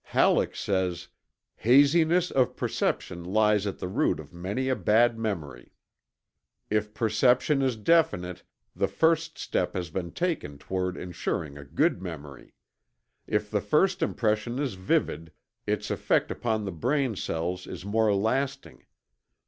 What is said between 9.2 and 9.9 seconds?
step